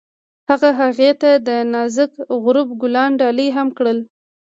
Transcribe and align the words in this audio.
هغه 0.49 0.69
هغې 0.79 1.11
ته 1.21 1.31
د 1.47 1.49
نازک 1.73 2.11
غروب 2.43 2.69
ګلان 2.81 3.11
ډالۍ 3.19 3.49
هم 3.57 3.67
کړل. 3.77 3.99